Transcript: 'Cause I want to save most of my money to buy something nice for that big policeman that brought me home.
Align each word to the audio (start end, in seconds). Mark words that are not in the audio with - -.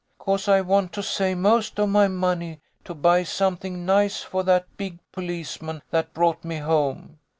'Cause 0.17 0.47
I 0.47 0.61
want 0.61 0.93
to 0.93 1.03
save 1.03 1.37
most 1.37 1.77
of 1.79 1.87
my 1.89 2.07
money 2.07 2.59
to 2.85 2.95
buy 2.95 3.21
something 3.21 3.85
nice 3.85 4.23
for 4.23 4.41
that 4.45 4.65
big 4.75 4.97
policeman 5.11 5.83
that 5.91 6.11
brought 6.15 6.43
me 6.43 6.57
home. 6.57 7.19